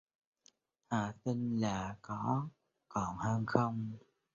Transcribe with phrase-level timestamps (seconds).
[0.89, 2.49] thà tin là có
[2.89, 3.91] còn hơn không